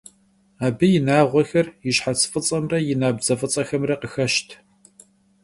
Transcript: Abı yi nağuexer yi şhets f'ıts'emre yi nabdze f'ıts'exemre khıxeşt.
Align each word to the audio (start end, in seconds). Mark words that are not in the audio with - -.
Abı 0.65 0.85
yi 0.91 0.99
nağuexer 1.07 1.67
yi 1.85 1.91
şhets 1.97 2.23
f'ıts'emre 2.31 2.79
yi 2.87 2.95
nabdze 3.01 3.35
f'ıts'exemre 3.39 3.95
khıxeşt. 4.01 4.49